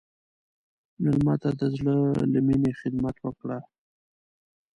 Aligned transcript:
مېلمه 1.01 1.35
ته 1.41 1.49
د 1.59 1.61
زړه 1.75 1.95
له 2.31 2.39
میني 2.45 2.71
خدمت 2.79 3.15
وکړه. 3.21 3.57